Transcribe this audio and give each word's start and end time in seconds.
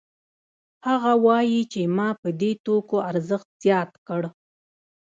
هغه 0.87 1.11
وايي 1.25 1.61
چې 1.71 1.81
ما 1.97 2.09
په 2.21 2.29
دې 2.41 2.51
توکو 2.65 2.97
ارزښت 3.09 3.47
زیات 3.63 3.91
کړ 4.07 4.21